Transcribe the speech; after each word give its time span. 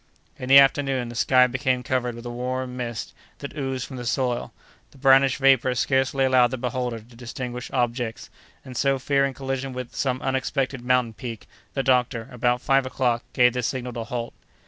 In 0.35 0.49
the 0.49 0.57
afternoon, 0.57 1.09
the 1.09 1.15
sky 1.15 1.45
became 1.45 1.83
covered 1.83 2.15
with 2.15 2.25
a 2.25 2.31
warm 2.31 2.75
mist, 2.75 3.13
that 3.37 3.55
oozed 3.55 3.85
from 3.85 3.97
the 3.97 4.03
soil; 4.07 4.51
the 4.89 4.97
brownish 4.97 5.37
vapor 5.37 5.75
scarcely 5.75 6.25
allowed 6.25 6.49
the 6.49 6.57
beholder 6.57 6.97
to 6.97 7.15
distinguish 7.15 7.69
objects, 7.71 8.31
and 8.65 8.75
so, 8.75 8.97
fearing 8.97 9.35
collision 9.35 9.73
with 9.73 9.93
some 9.93 10.19
unexpected 10.23 10.81
mountain 10.81 11.13
peak, 11.13 11.45
the 11.75 11.83
doctor, 11.83 12.27
about 12.31 12.61
five 12.61 12.87
o'clock, 12.87 13.21
gave 13.33 13.53
the 13.53 13.61
signal 13.61 13.93
to 13.93 14.05
halt. 14.05 14.33